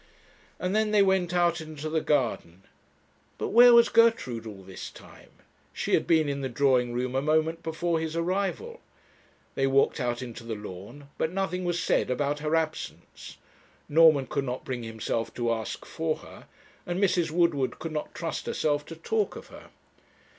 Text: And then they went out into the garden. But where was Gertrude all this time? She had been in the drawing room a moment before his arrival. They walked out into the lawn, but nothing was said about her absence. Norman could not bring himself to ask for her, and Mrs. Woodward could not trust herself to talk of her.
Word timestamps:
And 0.57 0.75
then 0.75 0.89
they 0.89 1.03
went 1.03 1.31
out 1.31 1.61
into 1.61 1.87
the 1.87 2.01
garden. 2.01 2.63
But 3.37 3.49
where 3.49 3.71
was 3.71 3.87
Gertrude 3.87 4.47
all 4.47 4.63
this 4.63 4.89
time? 4.89 5.29
She 5.73 5.93
had 5.93 6.07
been 6.07 6.27
in 6.27 6.41
the 6.41 6.49
drawing 6.49 6.91
room 6.91 7.13
a 7.13 7.21
moment 7.21 7.61
before 7.61 7.99
his 7.99 8.15
arrival. 8.15 8.81
They 9.53 9.67
walked 9.67 9.99
out 9.99 10.23
into 10.23 10.43
the 10.43 10.55
lawn, 10.55 11.09
but 11.19 11.31
nothing 11.31 11.65
was 11.65 11.79
said 11.79 12.09
about 12.09 12.39
her 12.39 12.55
absence. 12.55 13.37
Norman 13.87 14.25
could 14.25 14.43
not 14.45 14.65
bring 14.65 14.81
himself 14.81 15.31
to 15.35 15.53
ask 15.53 15.85
for 15.85 16.15
her, 16.17 16.47
and 16.87 16.99
Mrs. 16.99 17.29
Woodward 17.29 17.77
could 17.77 17.91
not 17.91 18.15
trust 18.15 18.47
herself 18.47 18.83
to 18.87 18.95
talk 18.95 19.35
of 19.35 19.49
her. 19.49 19.69